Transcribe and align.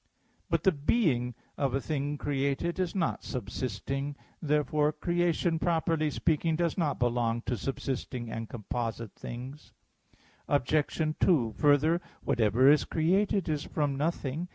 But 0.49 0.63
the 0.63 0.71
being 0.71 1.35
of 1.59 1.75
a 1.75 1.79
thing 1.79 2.17
created 2.17 2.79
is 2.79 2.95
not 2.95 3.23
subsisting. 3.23 4.15
Therefore 4.41 4.91
creation 4.91 5.59
properly 5.59 6.09
speaking 6.09 6.55
does 6.55 6.75
not 6.75 6.97
belong 6.97 7.43
to 7.43 7.55
subsisting 7.55 8.27
and 8.31 8.49
composite 8.49 9.13
things. 9.13 9.73
Obj. 10.47 10.99
2: 11.19 11.53
Further, 11.55 12.01
whatever 12.23 12.67
is 12.67 12.83
created 12.83 13.47
is 13.47 13.63
from 13.63 13.95
nothing. 13.95 14.47